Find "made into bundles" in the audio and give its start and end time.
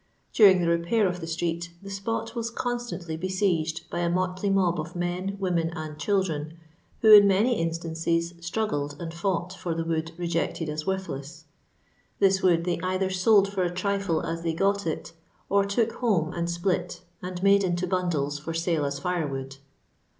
17.43-18.39